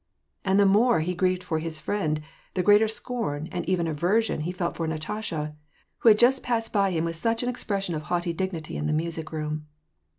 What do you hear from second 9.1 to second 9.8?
room.